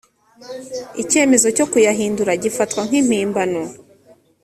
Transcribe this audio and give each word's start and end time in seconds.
icyemezo 1.01 1.47
cyo 1.57 1.65
kuyahindura 1.71 2.31
gifatwa 2.43 2.81
nkimpimbano. 2.87 3.61